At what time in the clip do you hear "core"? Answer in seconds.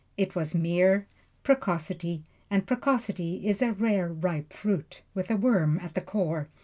6.01-6.47